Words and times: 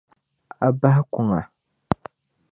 A 0.65 0.67
bahi 0.79 1.01
kuŋa. 1.11 1.39